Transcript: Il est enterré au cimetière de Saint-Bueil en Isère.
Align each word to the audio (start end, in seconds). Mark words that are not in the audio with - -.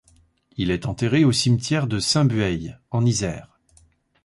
Il 0.57 0.71
est 0.71 0.87
enterré 0.87 1.23
au 1.25 1.31
cimetière 1.31 1.85
de 1.85 1.99
Saint-Bueil 1.99 2.75
en 2.89 3.05
Isère. 3.05 3.59